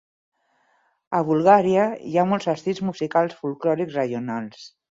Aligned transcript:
A 1.17 1.19
Bulgària 1.27 1.85
hi 2.11 2.17
ha 2.17 2.25
molts 2.31 2.49
estils 2.55 2.83
musicals 2.89 3.39
folklòrics 3.45 4.03
regionals. 4.03 4.69